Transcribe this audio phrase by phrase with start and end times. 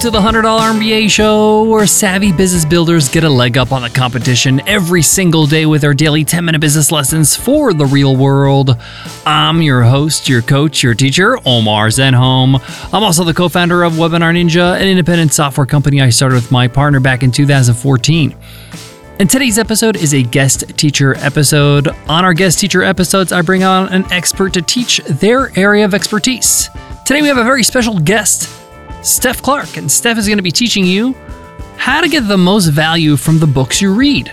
[0.00, 3.90] to the $100 MBA show, where savvy business builders get a leg up on the
[3.90, 8.78] competition every single day with our daily 10 minute business lessons for the real world.
[9.26, 12.62] I'm your host, your coach, your teacher, Omar Zenhom.
[12.94, 16.50] I'm also the co founder of Webinar Ninja, an independent software company I started with
[16.50, 18.34] my partner back in 2014.
[19.18, 21.88] And today's episode is a guest teacher episode.
[22.08, 25.92] On our guest teacher episodes, I bring on an expert to teach their area of
[25.92, 26.70] expertise.
[27.04, 28.59] Today we have a very special guest,
[29.02, 31.14] Steph Clarke, and Steph is going to be teaching you
[31.76, 34.32] how to get the most value from the books you read.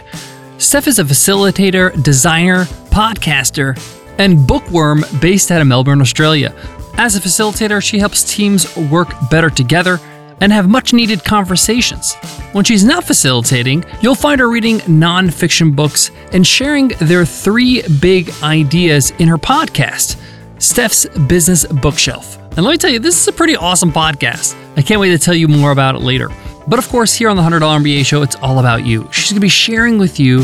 [0.57, 3.79] Steph is a facilitator, designer, podcaster,
[4.17, 6.53] and bookworm based out of Melbourne, Australia.
[6.95, 9.99] As a facilitator, she helps teams work better together
[10.41, 12.15] and have much needed conversations.
[12.51, 18.31] When she's not facilitating, you'll find her reading nonfiction books and sharing their three big
[18.43, 20.19] ideas in her podcast,
[20.59, 22.37] Steph's Business Bookshelf.
[22.57, 24.57] And let me tell you, this is a pretty awesome podcast.
[24.75, 26.31] I can't wait to tell you more about it later.
[26.67, 29.07] But of course, here on the $100 MBA show, it's all about you.
[29.11, 30.41] She's going to be sharing with you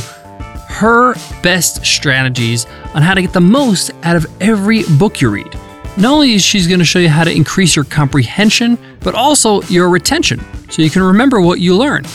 [0.69, 5.51] her best strategies on how to get the most out of every book you read.
[5.97, 9.63] Not only is she going to show you how to increase your comprehension, but also
[9.63, 10.39] your retention,
[10.69, 12.05] so you can remember what you learn,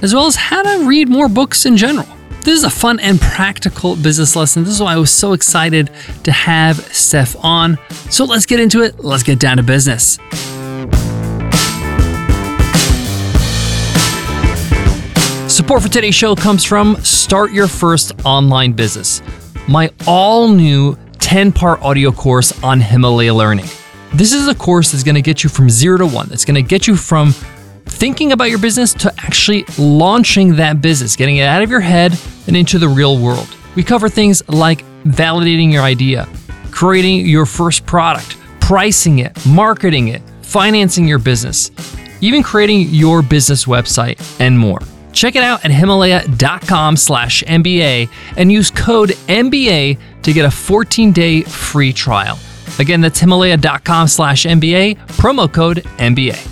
[0.00, 2.08] as well as how to read more books in general.
[2.44, 4.64] This is a fun and practical business lesson.
[4.64, 5.92] This is why I was so excited
[6.24, 7.78] to have Steph on.
[8.10, 8.98] So let's get into it.
[8.98, 10.18] Let's get down to business.
[15.46, 19.22] Support for today's show comes from Start Your First Online Business,
[19.68, 23.66] my all new 10 part audio course on Himalaya Learning.
[24.14, 26.26] This is a course that's going to get you from zero to one.
[26.28, 27.34] That's going to get you from
[27.92, 32.18] thinking about your business to actually launching that business, getting it out of your head
[32.46, 33.48] and into the real world.
[33.76, 36.28] We cover things like validating your idea,
[36.70, 41.70] creating your first product, pricing it, marketing it, financing your business,
[42.20, 44.80] even creating your business website, and more.
[45.12, 51.42] Check it out at himalaya.com slash MBA and use code MBA to get a 14-day
[51.42, 52.38] free trial.
[52.78, 56.51] Again, that's himalaya.com slash MBA, promo code MBA.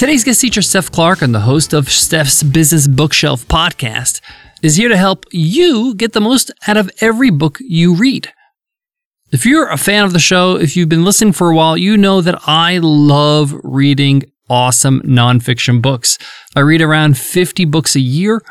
[0.00, 4.22] Today's guest teacher, Steph Clarke, and the host of Steph's Business Bookshelf podcast,
[4.62, 8.32] is here to help you get the most out of every book you read.
[9.30, 11.98] If you're a fan of the show, if you've been listening for a while, you
[11.98, 16.16] know that I love reading awesome nonfiction books.
[16.56, 18.42] I read around 50 books a year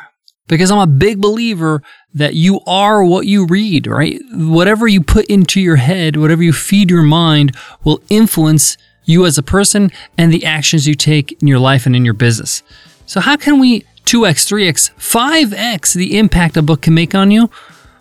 [0.47, 1.81] because I'm a big believer
[2.13, 4.21] that you are what you read, right?
[4.33, 8.77] Whatever you put into your head, whatever you feed your mind will influence
[9.09, 12.13] you as a person and the actions you take in your life and in your
[12.13, 12.63] business.
[13.05, 17.49] So, how can we 2x, 3x, 5x the impact a book can make on you?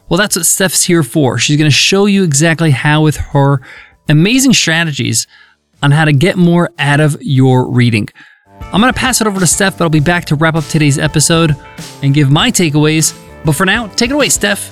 [0.08, 1.38] Well, that's what Steph's here for.
[1.38, 3.60] She's going to show you exactly how, with her
[4.08, 5.26] amazing strategies,
[5.82, 8.08] on how to get more out of your reading.
[8.60, 10.64] I'm going to pass it over to Steph, but I'll be back to wrap up
[10.64, 11.56] today's episode
[12.02, 13.16] and give my takeaways.
[13.44, 14.70] But for now, take it away, Steph.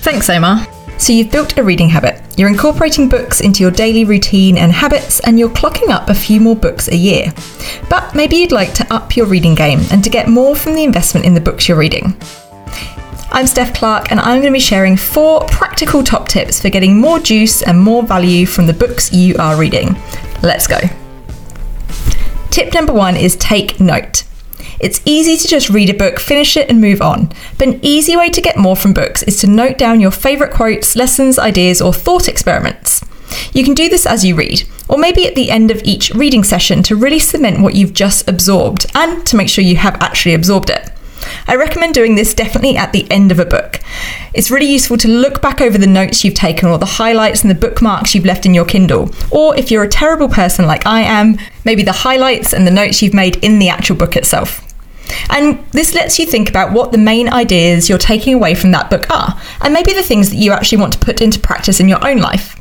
[0.00, 0.77] Thanks, Omar.
[0.98, 2.20] So, you've built a reading habit.
[2.36, 6.40] You're incorporating books into your daily routine and habits, and you're clocking up a few
[6.40, 7.32] more books a year.
[7.88, 10.82] But maybe you'd like to up your reading game and to get more from the
[10.82, 12.16] investment in the books you're reading.
[13.30, 16.98] I'm Steph Clarke, and I'm going to be sharing four practical top tips for getting
[16.98, 19.96] more juice and more value from the books you are reading.
[20.42, 20.78] Let's go.
[22.50, 24.24] Tip number one is take note.
[24.80, 27.32] It's easy to just read a book, finish it, and move on.
[27.58, 30.52] But an easy way to get more from books is to note down your favourite
[30.52, 33.04] quotes, lessons, ideas, or thought experiments.
[33.52, 36.44] You can do this as you read, or maybe at the end of each reading
[36.44, 40.34] session to really cement what you've just absorbed and to make sure you have actually
[40.34, 40.90] absorbed it.
[41.46, 43.80] I recommend doing this definitely at the end of a book.
[44.32, 47.50] It's really useful to look back over the notes you've taken or the highlights and
[47.50, 49.10] the bookmarks you've left in your Kindle.
[49.30, 53.02] Or if you're a terrible person like I am, maybe the highlights and the notes
[53.02, 54.67] you've made in the actual book itself.
[55.30, 58.90] And this lets you think about what the main ideas you're taking away from that
[58.90, 61.88] book are, and maybe the things that you actually want to put into practice in
[61.88, 62.54] your own life.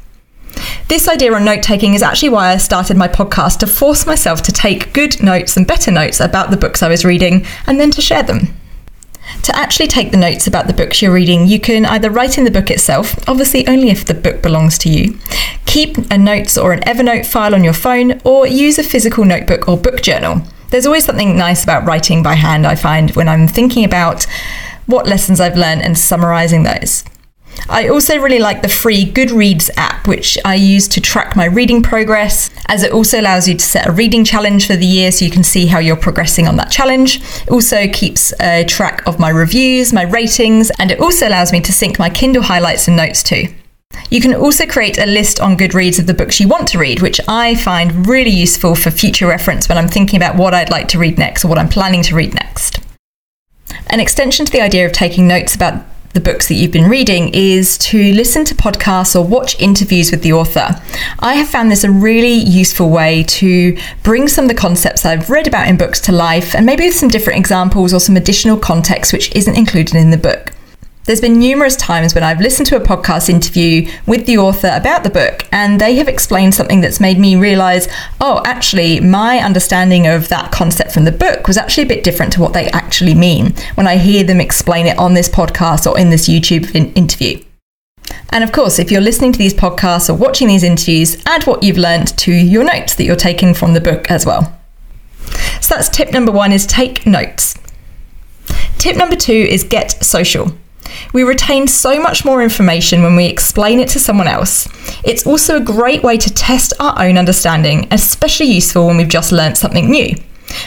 [0.88, 4.42] This idea on note taking is actually why I started my podcast to force myself
[4.44, 7.92] to take good notes and better notes about the books I was reading and then
[7.92, 8.56] to share them.
[9.44, 12.46] To actually take the notes about the books you're reading, you can either write in
[12.46, 15.20] the book itself, obviously only if the book belongs to you,
[15.66, 19.68] keep a notes or an Evernote file on your phone, or use a physical notebook
[19.68, 20.42] or book journal.
[20.70, 24.26] There's always something nice about writing by hand, I find, when I'm thinking about
[24.86, 27.04] what lessons I've learned and summarizing those.
[27.70, 31.82] I also really like the free Goodreads app, which I use to track my reading
[31.82, 35.26] progress, as it also allows you to set a reading challenge for the year so
[35.26, 37.18] you can see how you're progressing on that challenge.
[37.42, 41.60] It also keeps a track of my reviews, my ratings, and it also allows me
[41.62, 43.48] to sync my Kindle highlights and notes too.
[44.10, 47.02] You can also create a list on Goodreads of the books you want to read,
[47.02, 50.88] which I find really useful for future reference when I'm thinking about what I'd like
[50.90, 52.80] to read next or what I'm planning to read next.
[53.88, 55.84] An extension to the idea of taking notes about
[56.14, 60.24] the books that you've been reading is to listen to podcasts or watch interviews with
[60.24, 60.82] the author.
[61.20, 65.30] I have found this a really useful way to bring some of the concepts I've
[65.30, 68.58] read about in books to life and maybe with some different examples or some additional
[68.58, 70.54] context which isn't included in the book.
[71.08, 75.06] There's been numerous times when I've listened to a podcast interview with the author about
[75.06, 77.88] the book, and they have explained something that's made me realize
[78.20, 82.34] oh, actually, my understanding of that concept from the book was actually a bit different
[82.34, 85.98] to what they actually mean when I hear them explain it on this podcast or
[85.98, 87.42] in this YouTube in- interview.
[88.32, 91.64] And of course, if you're listening to these podcasts or watching these interviews, add what
[91.64, 94.60] you've learned to your notes that you're taking from the book as well.
[95.62, 97.58] So that's tip number one is take notes.
[98.78, 100.52] Tip number two is get social.
[101.14, 104.68] We retain so much more information when we explain it to someone else.
[105.04, 109.32] It's also a great way to test our own understanding, especially useful when we've just
[109.32, 110.16] learnt something new.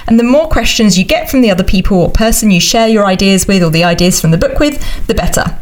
[0.07, 3.07] And the more questions you get from the other people or person you share your
[3.07, 5.59] ideas with or the ideas from the book with, the better.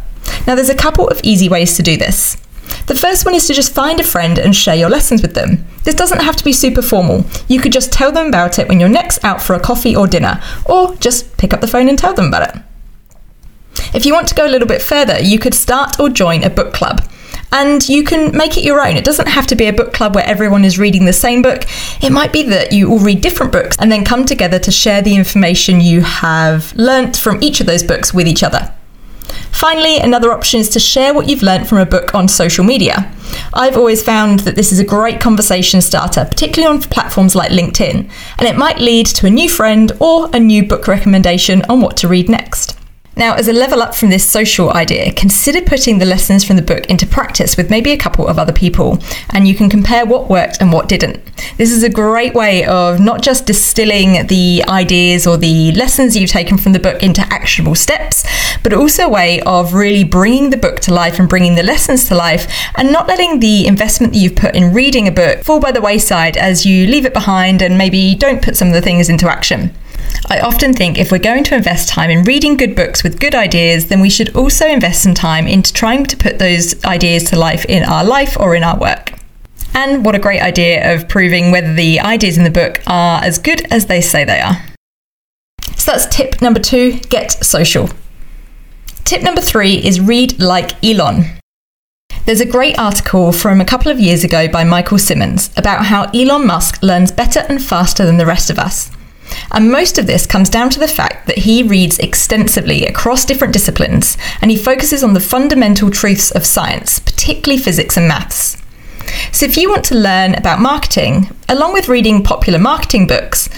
[0.47, 2.37] Now, there's a couple of easy ways to do this.
[2.87, 5.65] The first one is to just find a friend and share your lessons with them.
[5.85, 7.25] This doesn't have to be super formal.
[7.47, 10.06] You could just tell them about it when you're next out for a coffee or
[10.06, 12.62] dinner, or just pick up the phone and tell them about it.
[13.94, 16.50] If you want to go a little bit further, you could start or join a
[16.50, 17.02] book club.
[17.50, 18.96] And you can make it your own.
[18.96, 21.64] It doesn't have to be a book club where everyone is reading the same book.
[22.02, 25.00] It might be that you all read different books and then come together to share
[25.00, 28.73] the information you have learnt from each of those books with each other.
[29.50, 33.12] Finally, another option is to share what you've learnt from a book on social media.
[33.52, 38.11] I've always found that this is a great conversation starter, particularly on platforms like LinkedIn,
[38.38, 41.96] and it might lead to a new friend or a new book recommendation on what
[41.99, 42.78] to read next.
[43.19, 46.62] Now, as a level up from this social idea, consider putting the lessons from the
[46.62, 49.00] book into practice with maybe a couple of other people,
[49.31, 51.20] and you can compare what worked and what didn't.
[51.56, 56.31] This is a great way of not just distilling the ideas or the lessons you've
[56.31, 58.25] taken from the book into actionable steps,
[58.62, 62.06] but also a way of really bringing the book to life and bringing the lessons
[62.06, 65.59] to life, and not letting the investment that you've put in reading a book fall
[65.59, 68.82] by the wayside as you leave it behind and maybe don't put some of the
[68.82, 69.75] things into action.
[70.31, 73.34] I often think if we're going to invest time in reading good books with good
[73.34, 77.38] ideas, then we should also invest some time into trying to put those ideas to
[77.38, 79.12] life in our life or in our work.
[79.75, 83.38] And what a great idea of proving whether the ideas in the book are as
[83.38, 84.62] good as they say they are.
[85.76, 87.88] So that's tip number two get social.
[89.05, 91.25] Tip number three is read like Elon.
[92.26, 96.10] There's a great article from a couple of years ago by Michael Simmons about how
[96.10, 98.90] Elon Musk learns better and faster than the rest of us.
[99.51, 103.53] And most of this comes down to the fact that he reads extensively across different
[103.53, 108.57] disciplines and he focuses on the fundamental truths of science, particularly physics and maths.
[109.33, 113.49] So, if you want to learn about marketing, along with reading popular marketing books,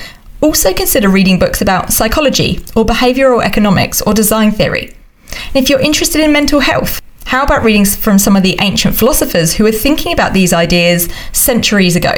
[0.40, 4.94] also consider reading books about psychology or behavioural economics or design theory.
[5.32, 8.96] And if you're interested in mental health, how about reading from some of the ancient
[8.96, 12.14] philosophers who were thinking about these ideas centuries ago?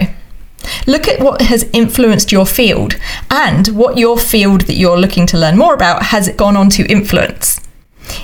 [0.87, 2.97] Look at what has influenced your field
[3.31, 6.87] and what your field that you're looking to learn more about has gone on to
[6.87, 7.61] influence.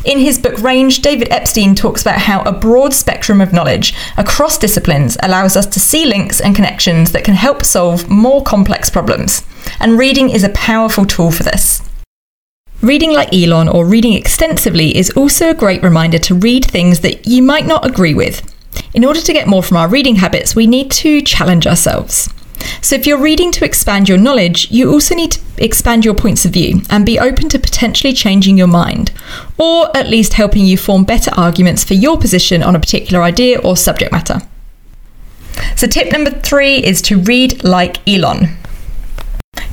[0.05, 4.59] In his book Range, David Epstein talks about how a broad spectrum of knowledge across
[4.59, 9.43] disciplines allows us to see links and connections that can help solve more complex problems.
[9.79, 11.83] And reading is a powerful tool for this.
[12.83, 17.27] Reading like Elon or reading extensively is also a great reminder to read things that
[17.27, 18.43] you might not agree with
[18.95, 22.29] in order to get more from our reading habits, we need to challenge ourselves.
[22.81, 26.45] So, if you're reading to expand your knowledge, you also need to expand your points
[26.45, 29.13] of view and be open to potentially changing your mind,
[29.59, 33.59] or at least helping you form better arguments for your position on a particular idea
[33.61, 34.41] or subject matter.
[35.77, 38.57] So, tip number three is to read like Elon.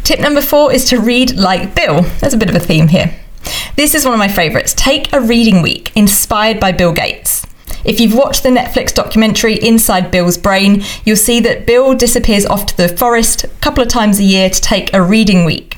[0.03, 2.01] Tip number four is to read like Bill.
[2.19, 3.15] There's a bit of a theme here.
[3.75, 4.73] This is one of my favourites.
[4.73, 7.44] Take a reading week inspired by Bill Gates.
[7.85, 12.65] If you've watched the Netflix documentary Inside Bill's Brain, you'll see that Bill disappears off
[12.65, 15.77] to the forest a couple of times a year to take a reading week.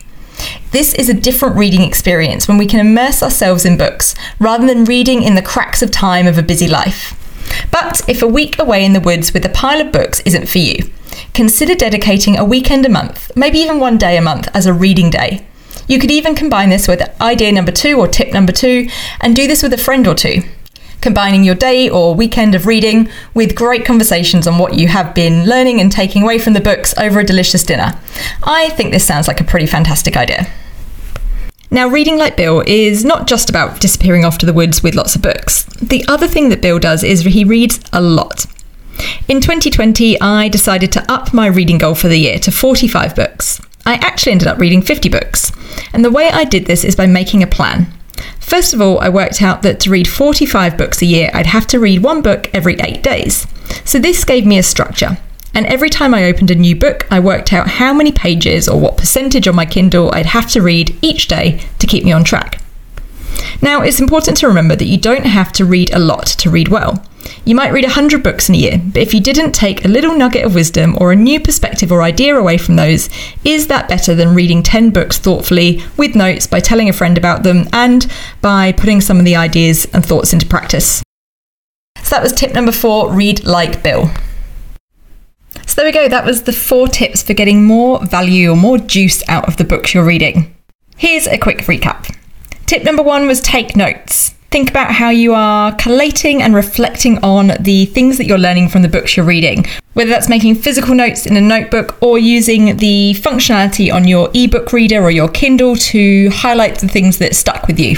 [0.71, 4.85] This is a different reading experience when we can immerse ourselves in books rather than
[4.85, 7.13] reading in the cracks of time of a busy life.
[7.71, 10.59] But if a week away in the woods with a pile of books isn't for
[10.59, 10.89] you,
[11.33, 15.09] consider dedicating a weekend a month, maybe even one day a month, as a reading
[15.09, 15.45] day.
[15.89, 18.87] You could even combine this with idea number two or tip number two
[19.19, 20.43] and do this with a friend or two
[21.07, 25.45] combining your day or weekend of reading with great conversations on what you have been
[25.45, 27.97] learning and taking away from the books over a delicious dinner.
[28.43, 30.51] I think this sounds like a pretty fantastic idea.
[31.71, 35.15] Now, reading like Bill is not just about disappearing off to the woods with lots
[35.15, 35.63] of books.
[35.81, 38.45] The other thing that Bill does is he reads a lot.
[39.29, 43.61] In 2020, I decided to up my reading goal for the year to 45 books.
[43.85, 45.53] I actually ended up reading 50 books.
[45.93, 47.93] And the way I did this is by making a plan.
[48.47, 51.67] First of all, I worked out that to read 45 books a year, I'd have
[51.67, 53.45] to read one book every eight days.
[53.83, 55.17] So this gave me a structure.
[55.53, 58.79] And every time I opened a new book, I worked out how many pages or
[58.79, 62.23] what percentage on my Kindle I'd have to read each day to keep me on
[62.23, 62.61] track.
[63.61, 66.69] Now, it's important to remember that you don't have to read a lot to read
[66.69, 67.03] well.
[67.46, 70.17] You might read 100 books in a year, but if you didn't take a little
[70.17, 73.10] nugget of wisdom or a new perspective or idea away from those,
[73.43, 77.43] is that better than reading 10 books thoughtfully with notes by telling a friend about
[77.43, 81.03] them and by putting some of the ideas and thoughts into practice?
[82.03, 84.10] So that was tip number four read like Bill.
[85.65, 88.77] So there we go, that was the four tips for getting more value or more
[88.77, 90.55] juice out of the books you're reading.
[90.96, 92.15] Here's a quick recap.
[92.65, 94.34] Tip number one was take notes.
[94.49, 98.81] Think about how you are collating and reflecting on the things that you're learning from
[98.81, 103.13] the books you're reading, whether that's making physical notes in a notebook or using the
[103.17, 107.77] functionality on your ebook reader or your Kindle to highlight the things that stuck with
[107.77, 107.97] you.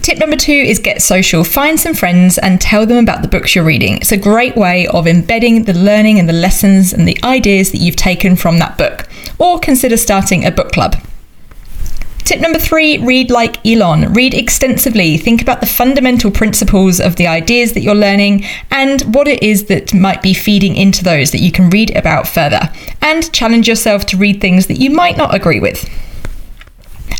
[0.00, 1.42] Tip number two is get social.
[1.42, 3.96] Find some friends and tell them about the books you're reading.
[3.96, 7.78] It's a great way of embedding the learning and the lessons and the ideas that
[7.78, 9.08] you've taken from that book.
[9.40, 10.96] Or consider starting a book club.
[12.28, 14.12] Tip number three read like Elon.
[14.12, 15.16] Read extensively.
[15.16, 19.64] Think about the fundamental principles of the ideas that you're learning and what it is
[19.68, 22.70] that might be feeding into those that you can read about further.
[23.00, 25.88] And challenge yourself to read things that you might not agree with.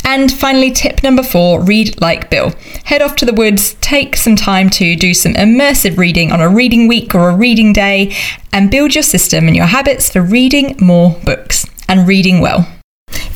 [0.04, 2.52] And finally, tip number four read like Bill.
[2.84, 6.50] Head off to the woods, take some time to do some immersive reading on a
[6.50, 8.14] reading week or a reading day,
[8.52, 12.68] and build your system and your habits for reading more books and reading well.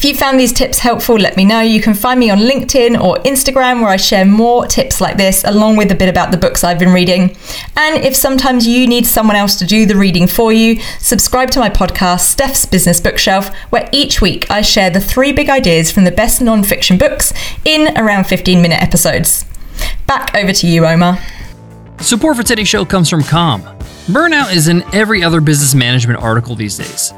[0.02, 1.60] If you found these tips helpful, let me know.
[1.60, 5.44] You can find me on LinkedIn or Instagram where I share more tips like this,
[5.44, 7.36] along with a bit about the books I've been reading.
[7.76, 11.60] And if sometimes you need someone else to do the reading for you, subscribe to
[11.60, 16.02] my podcast, Steph's Business Bookshelf, where each week I share the three big ideas from
[16.02, 17.32] the best non-fiction books
[17.64, 19.44] in around 15 minute episodes.
[20.08, 21.20] Back over to you, Omar.
[22.00, 23.62] Support for today's show comes from Calm.
[24.08, 27.12] Burnout is in every other business management article these days.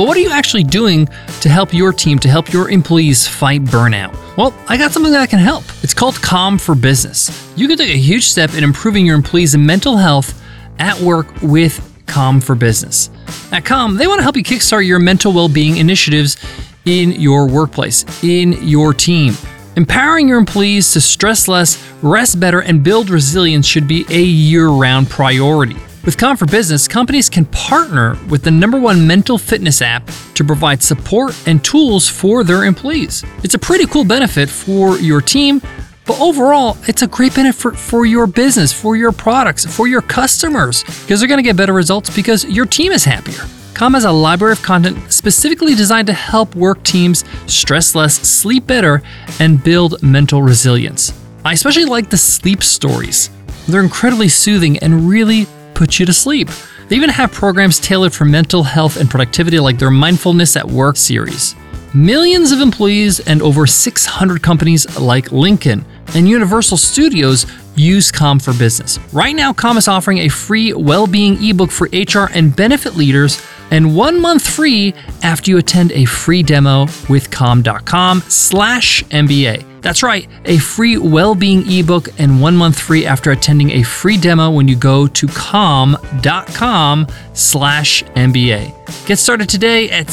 [0.00, 1.10] But what are you actually doing
[1.42, 4.16] to help your team, to help your employees fight burnout?
[4.34, 5.62] Well, I got something that can help.
[5.82, 7.52] It's called Calm for Business.
[7.54, 10.42] You can take a huge step in improving your employees' mental health
[10.78, 13.10] at work with Calm for Business.
[13.52, 16.38] At Calm, they want to help you kickstart your mental well being initiatives
[16.86, 19.34] in your workplace, in your team.
[19.76, 24.68] Empowering your employees to stress less, rest better, and build resilience should be a year
[24.68, 25.76] round priority.
[26.02, 30.42] With Calm for Business, companies can partner with the number one mental fitness app to
[30.42, 33.22] provide support and tools for their employees.
[33.44, 35.60] It's a pretty cool benefit for your team,
[36.06, 40.84] but overall, it's a great benefit for your business, for your products, for your customers,
[40.84, 43.42] because they're going to get better results because your team is happier.
[43.74, 48.66] Calm has a library of content specifically designed to help work teams stress less, sleep
[48.66, 49.02] better,
[49.38, 51.12] and build mental resilience.
[51.44, 53.28] I especially like the sleep stories.
[53.68, 55.46] They're incredibly soothing and really
[55.80, 56.50] put you to sleep.
[56.88, 60.98] They even have programs tailored for mental health and productivity, like their Mindfulness at Work
[60.98, 61.56] series.
[61.94, 67.46] Millions of employees and over 600 companies like Lincoln and Universal Studios
[67.76, 68.98] use Calm for Business.
[69.10, 73.96] Right now, Calm is offering a free well-being ebook for HR and benefit leaders and
[73.96, 79.69] one month free after you attend a free demo with calm.com slash MBA.
[79.82, 84.50] That's right, a free well-being ebook and one month free after attending a free demo
[84.50, 89.06] when you go to calm.com slash MBA.
[89.06, 90.08] Get started today at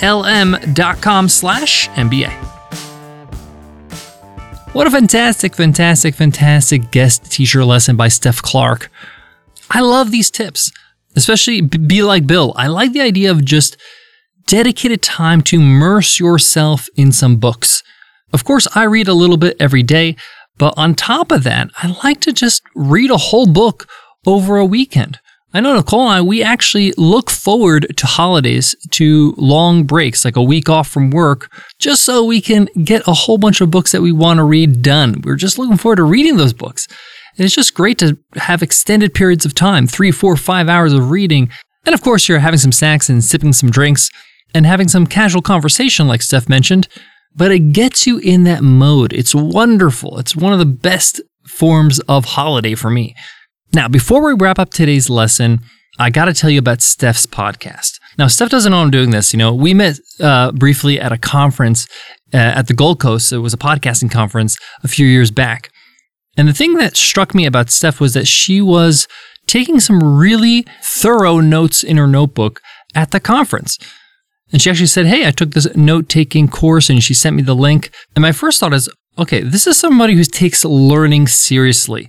[0.00, 2.32] calm.com slash MBA.
[4.74, 8.90] What a fantastic, fantastic, fantastic guest teacher lesson by Steph Clarke.
[9.70, 10.72] I love these tips,
[11.14, 12.52] especially be like Bill.
[12.56, 13.76] I like the idea of just
[14.48, 17.83] dedicated time to immerse yourself in some books.
[18.34, 20.16] Of course, I read a little bit every day,
[20.58, 23.88] but on top of that, I like to just read a whole book
[24.26, 25.20] over a weekend.
[25.52, 30.34] I know Nicole and I, we actually look forward to holidays, to long breaks, like
[30.34, 31.48] a week off from work,
[31.78, 34.82] just so we can get a whole bunch of books that we want to read
[34.82, 35.20] done.
[35.22, 36.88] We're just looking forward to reading those books.
[37.38, 41.12] And it's just great to have extended periods of time, three, four, five hours of
[41.12, 41.50] reading.
[41.86, 44.10] And of course, you're having some snacks and sipping some drinks
[44.52, 46.88] and having some casual conversation, like Steph mentioned.
[47.34, 49.12] But it gets you in that mode.
[49.12, 50.18] It's wonderful.
[50.18, 53.14] It's one of the best forms of holiday for me.
[53.72, 55.60] Now, before we wrap up today's lesson,
[55.98, 57.98] I got to tell you about Steph's podcast.
[58.18, 59.32] Now, Steph doesn't know I'm doing this.
[59.32, 61.86] You know, we met uh, briefly at a conference
[62.32, 63.32] uh, at the Gold Coast.
[63.32, 65.70] It was a podcasting conference a few years back.
[66.36, 69.06] And the thing that struck me about Steph was that she was
[69.46, 72.60] taking some really thorough notes in her notebook
[72.94, 73.78] at the conference.
[74.52, 77.42] And she actually said, Hey, I took this note taking course and she sent me
[77.42, 77.90] the link.
[78.14, 82.08] And my first thought is, okay, this is somebody who takes learning seriously.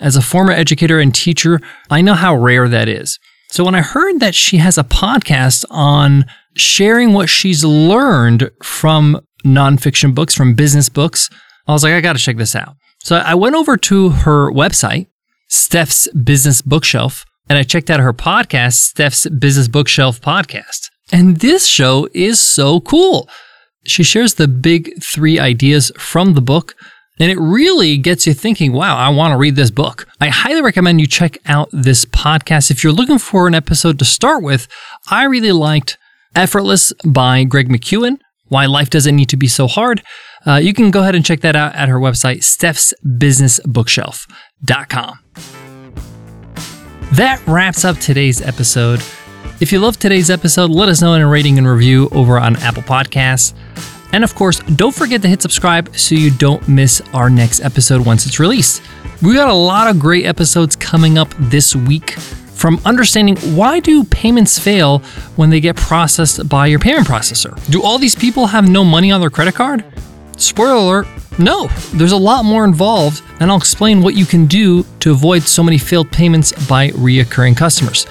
[0.00, 3.18] As a former educator and teacher, I know how rare that is.
[3.50, 6.24] So when I heard that she has a podcast on
[6.56, 11.30] sharing what she's learned from nonfiction books, from business books,
[11.66, 12.74] I was like, I got to check this out.
[13.04, 15.06] So I went over to her website,
[15.48, 20.88] Steph's Business Bookshelf, and I checked out her podcast, Steph's Business Bookshelf Podcast.
[21.14, 23.28] And this show is so cool.
[23.86, 26.74] She shares the big three ideas from the book,
[27.20, 30.08] and it really gets you thinking, wow, I want to read this book.
[30.20, 32.72] I highly recommend you check out this podcast.
[32.72, 34.66] If you're looking for an episode to start with,
[35.08, 35.98] I really liked
[36.34, 38.18] Effortless by Greg McKeown,
[38.48, 40.02] Why Life Doesn't Need to Be So Hard.
[40.44, 45.18] Uh, you can go ahead and check that out at her website, stephsbusinessbookshelf.com.
[47.12, 49.00] That wraps up today's episode.
[49.60, 52.56] If you loved today's episode, let us know in a rating and review over on
[52.56, 53.54] Apple Podcasts.
[54.12, 58.04] And of course, don't forget to hit subscribe so you don't miss our next episode
[58.04, 58.82] once it's released.
[59.22, 64.02] We got a lot of great episodes coming up this week from understanding why do
[64.02, 64.98] payments fail
[65.36, 67.54] when they get processed by your payment processor?
[67.70, 69.84] Do all these people have no money on their credit card?
[70.36, 71.06] Spoiler alert,
[71.38, 71.68] no.
[71.92, 75.62] There's a lot more involved, and I'll explain what you can do to avoid so
[75.62, 78.06] many failed payments by reoccurring customers.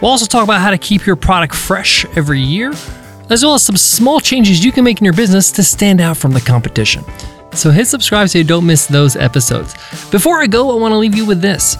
[0.00, 2.72] We'll also talk about how to keep your product fresh every year,
[3.28, 6.16] as well as some small changes you can make in your business to stand out
[6.16, 7.04] from the competition.
[7.52, 9.74] So hit subscribe so you don't miss those episodes.
[10.10, 11.76] Before I go, I want to leave you with this.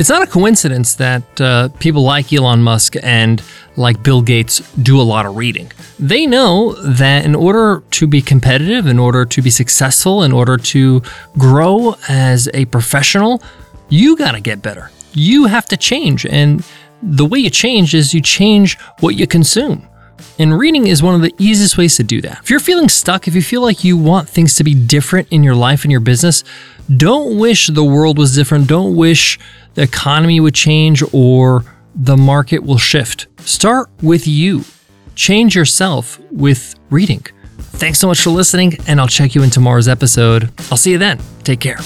[0.00, 3.42] It's not a coincidence that uh, people like Elon Musk and
[3.76, 5.70] like Bill Gates do a lot of reading.
[5.98, 10.56] They know that in order to be competitive, in order to be successful, in order
[10.56, 11.02] to
[11.38, 13.42] grow as a professional,
[13.88, 14.90] you got to get better.
[15.12, 16.26] You have to change.
[16.26, 16.64] And
[17.02, 19.86] the way you change is you change what you consume.
[20.38, 22.40] And reading is one of the easiest ways to do that.
[22.42, 25.42] If you're feeling stuck, if you feel like you want things to be different in
[25.42, 26.44] your life and your business,
[26.94, 28.66] don't wish the world was different.
[28.66, 29.38] Don't wish
[29.74, 33.26] the economy would change or the market will shift.
[33.40, 34.64] Start with you.
[35.14, 37.24] Change yourself with reading.
[37.58, 40.50] Thanks so much for listening, and I'll check you in tomorrow's episode.
[40.70, 41.18] I'll see you then.
[41.42, 41.78] Take care.